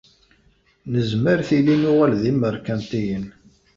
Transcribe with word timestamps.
Nezmer 0.91 1.39
tili 1.47 1.75
nuɣal 1.81 2.13
d 2.21 2.23
imeṛkantiyen. 2.31 3.25